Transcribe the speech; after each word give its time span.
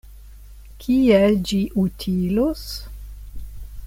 Kiel 0.85 1.37
ĝi 1.51 1.59
utilos? 1.83 2.65